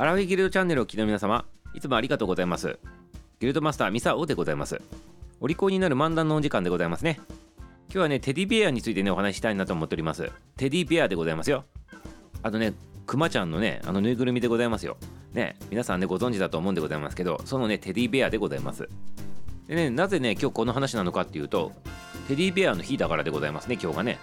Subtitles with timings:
[0.00, 1.44] アラフィギルドチャンネルをお聞きの皆様、
[1.74, 2.78] いつもありがとうございます。
[3.38, 4.80] ギルドマスターミサオでございます。
[5.40, 7.20] お利口になる漫談のお時間でございますね。
[7.90, 10.32] 今日はね、テディベアについてね、お話ししたいなと思っております。
[10.56, 11.66] テディベアでございますよ。
[12.42, 12.72] あとね、
[13.06, 14.96] クマちゃんのね、あのぬいぐるみでございますよ。
[15.34, 18.88] ね、皆さんね、ご存知だと思うんでございますけど、そのね、テディベアでございます。
[19.66, 21.72] でね、なぜね、今日この話なのかっていうと、
[22.26, 24.18] テディベアの日だからでございますね、今日がね。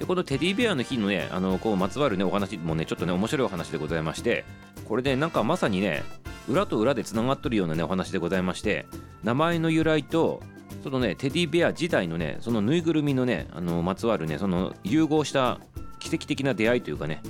[0.00, 4.46] で、このテディベアの日のね、あの、こう、まつわるね、お話もね、ちょっとね、面白いお話でございまして、
[4.86, 6.02] これで、なんかまさにね、
[6.48, 8.86] 裏と裏でつながっとるようなね、お話でございまして、
[9.22, 10.42] 名前の由来と、
[10.82, 15.60] そのね、テディベア自体のね、そのぬいぐるみのね、あの、まつわるね、その融合した
[15.98, 17.20] 奇跡的な出会いというかね、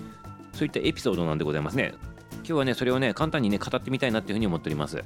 [0.53, 1.95] そういったエピソードなんでございますね。
[2.37, 5.03] 今日はね、それをね、簡単にね、語ってみたいなっていうふうに思っております。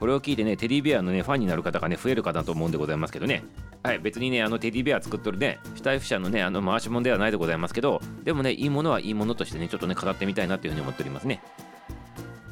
[0.00, 3.44] これを聞いてね、テディベアのね、ファンになる方がね、増えるかなと思うんでございますけどね。
[3.82, 11.42] はい、別にね、あのテディベア作っとるね、シュタイフ社のね、あの回し物ではないでございますけど、でもね、いいものはいいものとしてね、ちょっとね、語ってみたいなっていうふうに思っておりますね。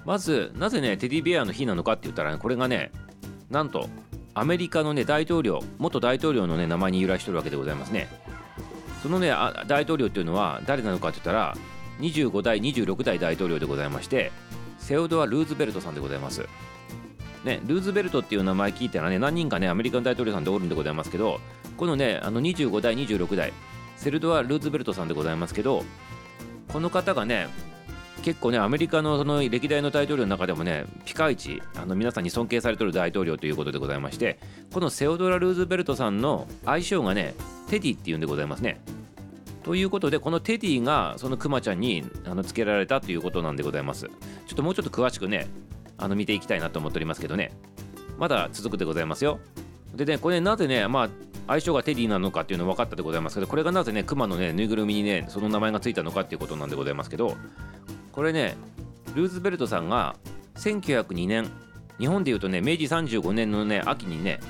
[0.05, 2.91] まず、なぜね、テディベアの日なのかって言ったら、ね、これがね、
[3.48, 3.89] なんと、
[4.34, 8.09] アメリカのね、大統領、元大統領のね、名前に由来してるわけでございますね。
[9.03, 9.33] そのね、
[9.69, 11.56] 大統領っていうのは誰なのかって言ったら、
[12.00, 14.33] 25代、26代大統領でございまして、
[14.78, 16.48] セオドア・ルーズベルトさんでございます。
[17.44, 21.41] ね、ルーズベルトっていう名前聞いたらね、何人かね、アメリカの大統領さんでおるんでございますけど、
[21.77, 23.52] このね、あの25代、26代、
[23.97, 25.84] セルドア・ルーズベルトさんでございますけど、
[26.69, 27.48] この方がね、
[28.22, 34.38] 結構ね、アメリカのその歴代の大統領の中でもね、ピカイチ、あの皆さんに尊敬されてる大統領ということでございまして、
[34.72, 37.34] このセオドラ・ルーズベルトさんの愛称がね、
[37.69, 38.80] テディっていうんでございますね。
[39.62, 44.06] ということで、このテディがそのクマちゃんにあのつけられたということなんでございます。
[44.06, 44.10] ちょ
[44.52, 45.47] っともうちょっと詳しくね、
[46.01, 47.53] あの見ていきたいなと思っておりますけどね、
[48.19, 49.39] まだ続くでございますよ。
[49.95, 51.09] でね、これなぜね、まあ、
[51.47, 57.37] 相性がテディなのかっていうの分かったでございますけど、これがなぜね、クマのね、ぬいぐるみにね、その名前がついたのかっていうことなんでございますけど、
[58.12, 58.56] これね、
[59.15, 60.17] ルーズベルトさんが
[60.56, 61.51] 1902年、
[61.98, 64.41] 日本でいうとね、明治35年のね、秋にね、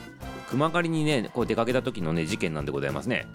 [0.50, 3.26] 熊狩りにね、こう出かけた時のね、事件なんでございますね。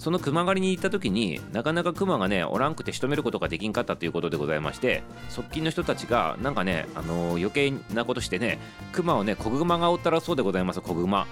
[0.00, 8.58] その熊狩りに行った時になかなか熊がねおらんくて仕留めることができんかったということでございまして側近の人たちがなんかね、あのー余計なことしてね
[8.92, 11.26] 熊をね子熊がおったらそうでございます子熊。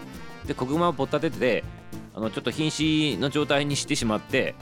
[0.47, 1.65] で子熊をぼったてて
[2.15, 4.55] あのちょっと瀕死の状態にしてしまって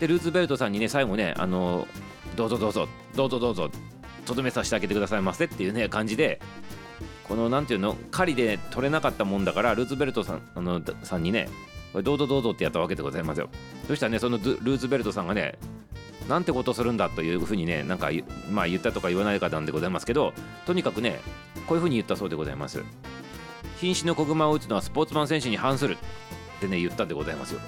[0.00, 3.70] でルーズベルトさんにね最後ね、あのーどうぞどうぞどうぞどうぞ
[4.24, 6.40] とどめさせてあげてくださいませっていうね感じで
[7.24, 11.48] このなんていうの狩りで取れなかったもんだからルーズベルトさんあのさんにね
[11.96, 13.48] これどうぞどうぞってやったわけでございますよ。
[13.88, 15.54] そしたらねそのルーズベルトさんがね
[16.28, 18.10] なんてことするんだというふうにねなんか
[18.50, 20.34] まあ言ったとか言わないかなんでございますけど
[20.66, 21.20] とにかくね
[21.66, 22.84] こういうふうに言ったそうでございます。
[23.80, 27.60] 瀕死の子熊を撃つのはスポーツマン選手に反するってね言ったんでございますよ。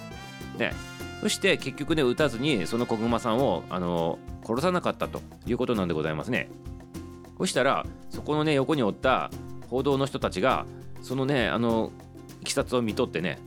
[0.59, 0.75] ね。
[1.22, 6.50] そして結局ね撃たずにその子熊さんをあの殺さなかったということなんでございますね。
[7.38, 9.31] そしたらそこのね横におった
[9.71, 10.67] 報道の人たちが
[11.00, 11.93] そのねあの
[12.43, 13.38] いきさつを見とってね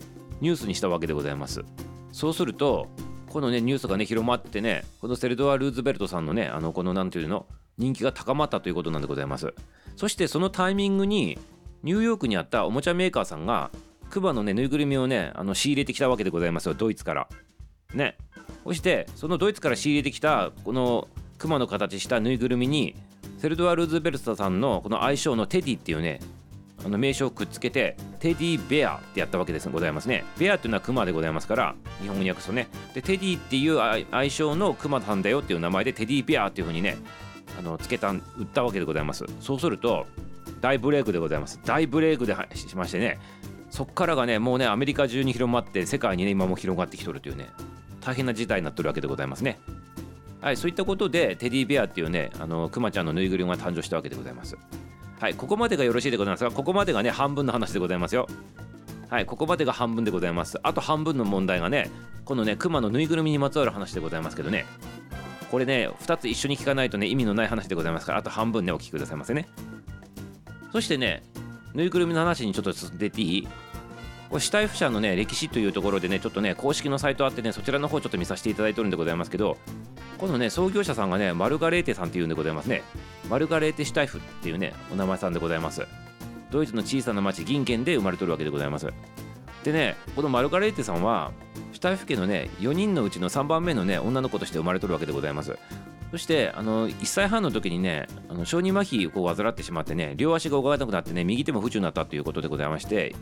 [0.41, 1.63] ニュースにしたわけでございます。
[2.11, 2.87] そうすると
[3.29, 7.45] このねニュースがね広まってねこのセルドア・ルーズベルトさんのねあのこのなんていうの
[7.77, 9.53] 人気が高まったということなんでございます。
[9.95, 11.39] そしてそのタイミングに
[11.83, 13.71] ニューヨークにあったおもちゃメーカーさんが
[14.09, 17.27] クマのねぬいぐるみをねあの仕入れてきたわけでございますよドイツから。
[17.93, 18.17] ね。
[18.63, 22.95] そしてそのドイツから仕入れてきたこのクマの形したぬいぐるみに
[23.39, 26.19] セルドア・ルーズベルトさんのこの愛称のテディっていうね
[26.83, 30.23] あの名称をくっつけてテディベアってやったわけですございますね。
[30.37, 32.67] ベアっていうのはクマでございますから日本語に訳すとね。
[32.93, 33.79] でテディっていう
[34.11, 36.97] 愛称のクマさんだよっていう名前でテディベアっていうふうにね
[37.57, 39.25] あのつけた売ったわけでございます。
[39.39, 40.07] そうすると
[40.59, 41.59] 大ブレイクでございます。
[41.65, 43.19] 大ブレイクでしましてね
[43.69, 47.49] そっからがねもうねアメリカ中に広まって世界にね今も広がってきとるというね
[48.01, 49.59] 大変な事態になってるわけでございますね。
[50.41, 54.57] はい、そういったことでテディベアっていうねあのクマちゃんのぬいぐるみが誕生したわけでございます。
[55.21, 58.27] はい、ここまでがよろしいでございますが、ここまでがね、半分の話でございますよ。
[59.07, 60.57] はい、ここまでが半分でございます。
[60.63, 61.91] あと半分の問題がね、
[62.25, 64.65] このね、クマのぬいぐるみにまつわる話でございますけどね、
[65.51, 69.47] これね、2つ一緒に聞かないとね、意味のない話でございますから、あと半分ね、お聞きくださいませね。
[70.71, 71.21] そしてね、
[71.75, 73.47] ぬいぐるみの話にちょっと進んでていい？
[74.31, 79.57] これ、シュタイフ社のね、歴史というところでね、ちょっとね、公式のサイトあってね、そちらの方ちょっと見させていただいてるんでございますけど、
[80.17, 82.81] このね、創業者さんがね、マルガレーテさんっていうんでございますね。
[83.29, 85.85] マルガレーテ・シュタイフっていうね、お名前さんでございます。
[86.49, 88.87] ドイツの小さな町、ギンケンで生まれとるわけでございます。
[89.65, 91.33] でね、このマルガレーテさんは、
[91.73, 95.57] シュタイフ家のね、4人のうちの3番目のね、女の子として生まれとるわけでございます。
[96.11, 103.13] そして、あの、1歳半の時にね、あの小児麻痺を患ってしまってね、両足が動かなくなってね、右手も不自由になったということでございまして、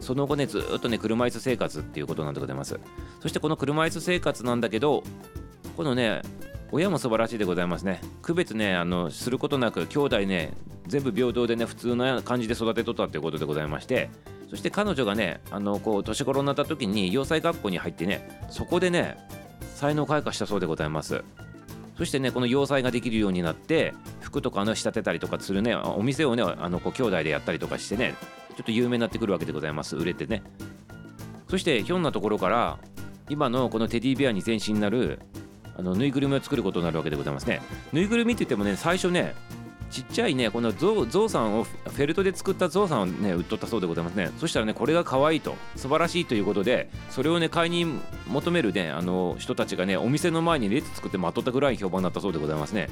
[0.00, 2.78] その後ね、ずっとね、車椅子生活っていうことなんでございます。
[3.20, 5.02] そしてこの車椅子生活なんだけど、
[5.76, 6.22] このね、
[6.70, 8.00] 親も素晴らしいでございますね。
[8.22, 10.52] 区別ねあのすることなく兄弟ね
[10.86, 14.10] 全部平等でね普通な感じで育てとったということでございまして。
[14.50, 19.18] そして彼女がねあのこう年頃になった時に洋裁学校に入ってねそこでね
[19.74, 21.22] 才能開花したそうでございます。
[21.98, 28.14] そしてねこの洋裁ができるようになって服とかの仕立てたりとかするねお店をねあのこう兄弟でやったりとかしてね
[28.58, 29.94] ちょっと有名になってくるわけでございます。
[29.94, 30.42] 売れてね。
[31.48, 32.80] そしてひょんなところから
[33.28, 35.20] 今のこのテディベアに前身になる
[35.76, 37.62] あのぬいぐるみを作ることになるわけでございますね。
[37.92, 39.36] ぬいぐるみって言ってもね最初ね
[39.92, 44.32] ちっちゃいねこのゾウさんをフェルトで作ったゾウさんをね売っとったそうでございますね。
[44.38, 47.86] そしたらねこれが可愛いと素晴らしいということでそれをね買いに
[48.26, 52.88] 求めるねあの人たちがねお店の前に列作って待っとったぐらい評判になったそうでございますね。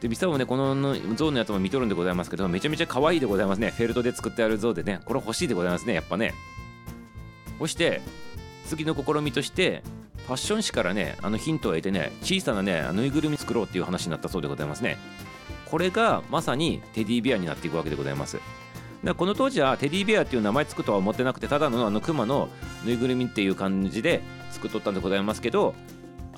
[0.00, 3.70] でミサもねこのゾウのやつも見とるんでございますけどめちゃめちゃ可愛いでございますね。
[3.70, 5.00] フェルトで作ってあるゾウでね。
[5.04, 6.34] これ欲しいでございますねやっぱね。
[7.58, 8.02] そして
[8.66, 9.82] 次の試みとして
[10.26, 14.98] ファッション誌からねあのヒントを得てね小さなねぬいぐるみ作ろうっていう話になったそうでございますね。
[15.66, 18.38] これがまさにテディベアになっていくわけでございます。
[19.04, 22.48] だこの当時はテディベアっていう名前つくとは思ってなくてただのあのクマの
[22.84, 25.74] ぬいぐるみっていう感じで作っとったんでございますけど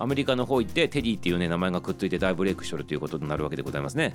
[0.01, 4.15] アメリカの方行ってテディっていうね名前がくっついて大ブレイクしとるということになるわけでございますね。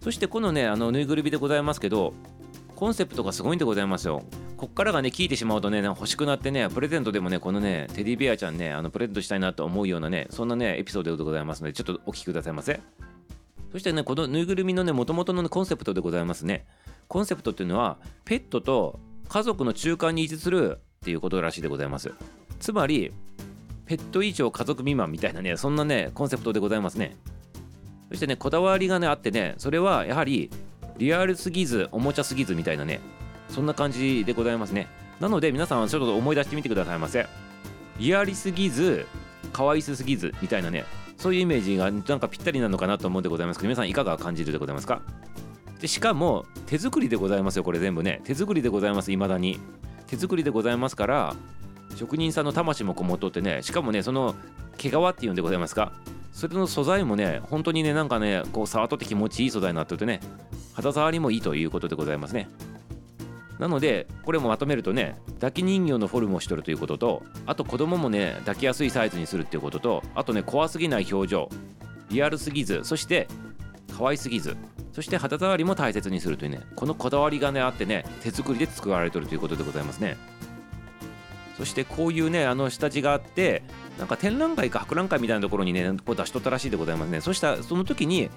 [0.00, 2.14] そしてこのねあのぬいぐるみでございますけど
[2.76, 4.22] コンセプトがすごいんでございますよ。
[4.56, 12.80] こっからがね聞いてしまうとね欲しくなってねプレゼントでもねこのねテディベアちゃんねあのプレゼントしたいなと思うようなねそんなねエピソードでございますのでちょっとお聞きくださいませ。
[13.72, 16.66] そしてねこのぬいぐるみのね元々の、コンセプトでございますね。
[17.08, 22.12] コンセプトっていうのはペットと家族の中間に位置するっていうことらしいでございます。
[22.58, 23.12] つまり
[23.90, 27.16] ペット以上家族未満みたいなねそんなねコンセプトでございますね。
[28.08, 30.48] そしてねこだわりがねあってねそれはやはり
[30.98, 33.00] リアルすぎずおもちゃすぎずみたいなね
[33.48, 34.86] そんな感じでございますね。
[35.18, 37.26] なので皆さんちょっと思い出してみてくださいませ。
[37.98, 39.06] リアリすぎず
[39.52, 40.84] 可愛すぎずみたいなね
[41.16, 45.02] そういうイメージがなんかぴったりなのかなと思うんでございますけど皆さんいかが感じるでございますか？
[45.80, 48.20] でしかも手作りでございますよこれ全部ね。
[48.22, 49.58] 手作りでございます未だに。
[50.06, 51.34] 手作りでございますから
[51.96, 54.34] 職人さんの魂もこもっとってねしかもねその
[54.78, 55.92] 毛皮っていうんでございますか？
[56.32, 60.20] それの素材もね本当にねなんかねこう触っとって気持ちいい素材になっててね
[60.72, 62.48] 肌触りもいいということでございますね。
[63.58, 71.50] なのでこれもまとめるとね抱き人形のフォルムをしとるということとあと子供もね抱きやすいサイズにするっていうこととあとね怖すぎない表情
[72.10, 73.28] リアルすぎずそして
[73.98, 74.56] 可愛すぎず
[74.94, 80.16] そして肌触りも大切にするというねこのこだわりがねあってね手作りで作られてるということでございますね。
[81.60, 83.62] そしてこういうねあの下地があって
[83.98, 88.30] なんか展覧会か博覧会みたいなところにねこう出しとったらしいでございますねそしたらその時に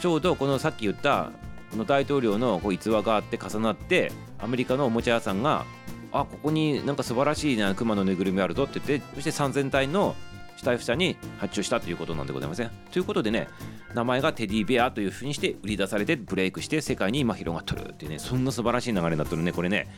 [0.00, 1.30] ちょうどこのさっき言った
[1.70, 5.66] この大統領のこう逸話があって重なってアメリカのおもちゃ屋さんが
[6.10, 10.16] あここになんか素晴らしいな熊のぬいぐるみあるぞって言ってそして3000体の
[10.56, 12.70] 死体不者に発注したということなんでございません。
[12.90, 13.48] ということでね
[13.94, 19.88] 名前がテディベアというふうにして売り出されてブレイクして世界に今広がっとるっていうねそんな素晴らしい流れになっとるねこれね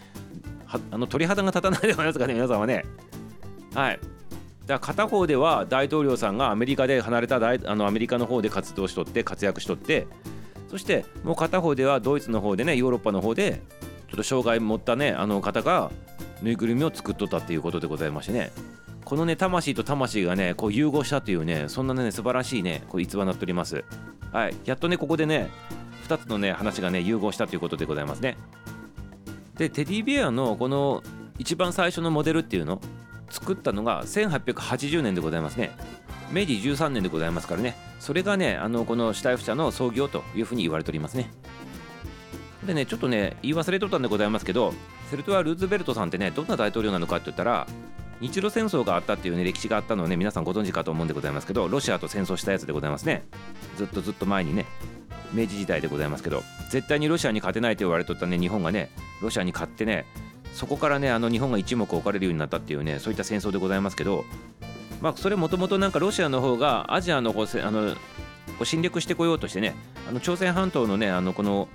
[0.90, 2.84] あの鳥肌が立たないでございますかね皆さんはね。
[3.74, 4.00] はい。
[4.66, 10.06] だから片方では大統領さんがアメリカで離れた大あのアメリカの方で活動しとって活躍しとって
[10.68, 13.60] そしてもう片方ではドイツの方でねヨーロッパの方で
[14.08, 15.90] ちょっと障害持ったねあの方が
[16.42, 18.50] ぬいぐるみを作っとったっていうことでございましてね。
[19.04, 23.84] このね魂と魂がねこう融合したというねそんなね素晴らしいねこう逸話になっております。
[24.32, 24.56] はい。
[24.64, 25.50] やっとねここでね
[26.08, 28.36] 2つのね話がね融合したということでございますね。
[29.62, 31.04] でテディベアのこの
[31.38, 32.80] 一番最初のモデルっていうの
[33.30, 35.70] 作ったのが1880年でございますね。
[36.32, 37.76] 明治13年でございますからね。
[38.00, 41.30] それがねあのこの死体不者の創業というふうに言われておりますね。
[42.66, 44.74] でねちょっとね言い忘れとったんでございますけど
[45.12, 47.68] セルトワ・ルーズベルトさんってねどんな大統領なのかって言ったら
[48.20, 53.22] 日露戦争があったっていうね歴史があったのをね皆さんご存知かと思うんでございますけどロシアと戦争したやつでございますね。
[53.76, 54.66] ずっとずっと前にね。
[55.32, 60.06] 明治時代でございますけど絶対にロシアに勝てないと言われとったね日本がねロシアに勝ってね
[60.54, 64.24] そこからねあの日本が一目置かれるようになったっていうねそういった戦争でございますけど
[65.00, 67.98] まあそれもともとなんかロシアの方がアジアのこうあのこ
[68.60, 69.74] う侵略してこようとしてね
[70.08, 71.68] あの朝鮮半島のねあのこの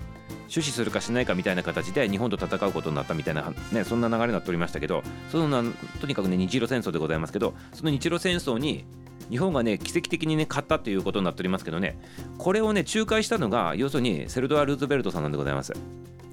[0.48, 8.84] 出資するかしないかみたいな形で日本と戦うことになったみたいな、ね、そんな流れになっておりましたけどそのなとにかくね日露戦争でございますけどその日露戦争に
[9.30, 11.98] 日本がね奇跡的にね勝ったということになっておりますけどね。
[12.38, 15.72] これをね仲介したのが要するにセルドア・ルーズベルトさんなんでございます。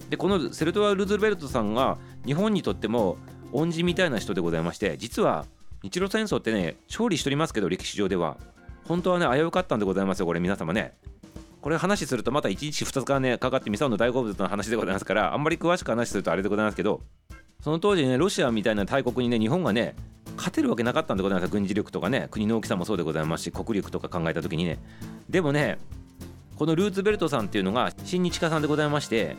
[0.09, 3.17] でこのセルドア・ルーズベルトさんが日本にとっても
[3.51, 5.45] 恩人みたいな人でございまして実は
[5.81, 8.37] 日露戦争ってね勝利しておりますけど歴史上では。
[8.87, 10.93] 本当はね危うかったんでございますよこれ皆様ね。
[11.65, 17.01] これ話するとまた1日2日ねかかってミサオの大好物の話でございますからあんまり詳しく話するとあれでございますけど
[17.59, 19.95] その当時ねロシアみたいな大国にね日本がね
[20.35, 21.51] 勝てるわけなかったんでございます。
[21.51, 24.77] 軍事力とかね国の大きさもそうでございますし国力とか考えた時にね。
[25.29, 25.77] でもね
[26.57, 29.35] このルーツベルトさんっていうのが親日家さんでございまして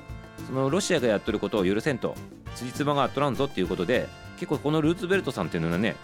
[0.46, 2.14] そのロシアがやってることを許せんと。
[2.54, 5.94] 辻褄が合っとらんぞっていうことで結構このルーツベルトさんっていうのはね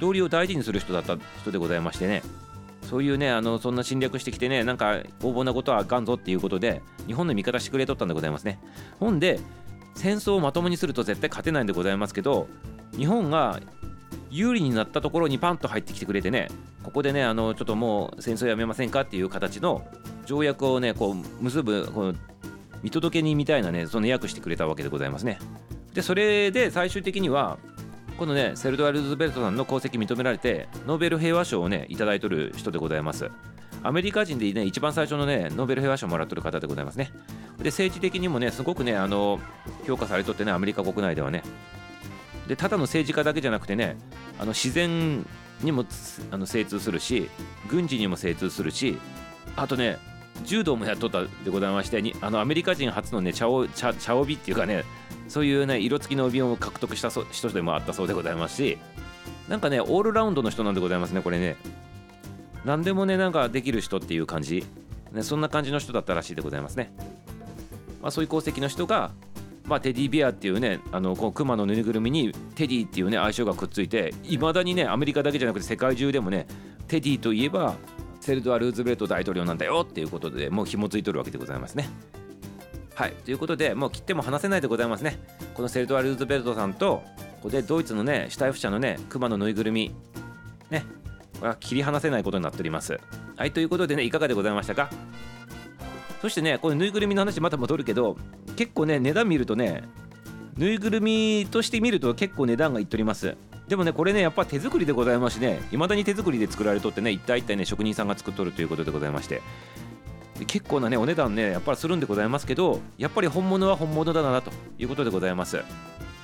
[0.00, 2.22] 道理を大事にする人だった人でございましてね。
[2.82, 8.58] そういうねあのそんな侵略してきてねなんか横暴なことはあかんぞっていうことで日本の味方してくれとったんでございますね。
[8.98, 9.38] ほんで
[9.94, 12.48] 戦争をまともにすると絶対勝てないんでございますけど
[12.96, 13.60] 日本が
[14.30, 16.48] 有利になったところにパンと入ってきてくれてね
[16.82, 19.86] ここでねあのちょっともう戦争やめませんかっていう形の
[20.24, 22.14] 条約をねこう結ぶこの
[22.82, 25.38] 見届け人みたいなねその訳してくれたわけでございますね。
[25.92, 27.58] でそれで最終的には
[28.16, 33.30] このねセルドア・ルズベルトさんの功績認められてノーベル平和賞をねいいとる人でございます。
[33.82, 37.10] アメリカ人でね一番最初のねノーベル平和賞をもらってる方でございますね。
[37.58, 39.40] で政治的にもねすごくねあの
[39.86, 41.42] 評価されとってねアメリカ国内ではね
[42.50, 43.96] でただの政治家だけじゃなくてね
[44.36, 45.24] あの自然
[45.62, 45.84] にも
[46.32, 47.30] あの精通するし
[47.68, 48.98] 軍事にも精通するし
[49.54, 49.98] あとね
[50.42, 54.82] 柔道もやっとったでございましてにあのアメリカ人初のね茶を茶帯っていうかね
[55.28, 58.78] そういうね色付きの帯を獲得した人でもあったそうでございますし
[59.48, 61.56] なんかねオールラウンドの人なんでございますねこれね。
[62.64, 64.66] 何でもねなんかできる人っていう感じ、
[65.12, 66.92] ね、そんな感じの人だったらしいでございますね、
[68.02, 69.12] まあ、そういう功績の人が
[69.70, 76.48] まあ、テディベアっていうねあのこうクマのぬいぐるみにテディっていうね愛称がくっついていまだにねアメリカだけじゃなくて世界中でもね
[76.88, 77.76] テディといえば
[78.20, 81.88] セルドア・ルーズベルト大統領なんだよっていうことでもう紐付いとるわけでございますね。
[82.96, 85.20] はいということでもう切っても話せないでございますね。
[85.54, 87.04] このセルドア・ルーズベルトさんと
[87.36, 89.94] ここでドイツのねシュタイフ社のねクマのぬいぐるみ
[90.68, 90.84] ね
[91.38, 92.98] これは切り離せないことになっております。
[93.36, 94.90] はいということでねいかがでございましたか？
[96.20, 98.18] そしてねこのぬいぐるみの話また戻るけど
[98.56, 99.84] 結構ね値段見るとね
[100.56, 103.36] ぬいぐるみとして見ると結構値段がいっております。
[103.68, 109.42] でもねこれねやっぱ手作りでございますしね未だに手作りで作られとってね一体一体ね職人さんが作っとるということでございまして。
[110.46, 115.62] 結構なねお値段ねやっぱりするんでございますけどやっぱり本物は本物だなということでございます。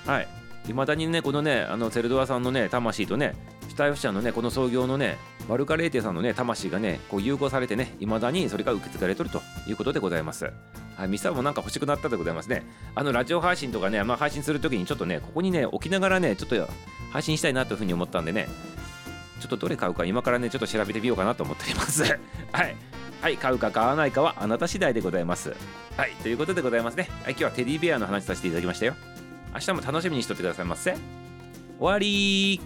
[0.07, 0.29] はい。
[0.67, 3.37] 未だにねこのねあのセルドアさんのね魂とね
[3.69, 5.17] シュタイフ社のねこの創業のね
[5.49, 10.51] マルカレーテさんのね魂がねこう融合されてね未だにそれが受け継がれとるということでございます。
[10.97, 12.65] はい、ミサもなんか欲しくなったでございますね。
[12.95, 16.69] あのラジオ配信とかね、まあ、配信するときにちょっとね、ここにね、置きながらね、ちょっと
[17.13, 18.49] 配信したいなというふうに思ったんでね、
[19.41, 22.03] ちょっとどれ買うか今からね、ちょっと調べてみようかなと思っております。
[22.53, 22.77] はい。
[23.21, 25.55] はい、買うか買わないかはあなた次第でございます。
[25.97, 27.09] はい、ということでございますね。
[27.25, 28.95] はい、今日はテディベアの話させていただきましたよ。
[29.53, 30.93] 明日も楽しみにしとってくださいませ。
[30.93, 32.61] 終わり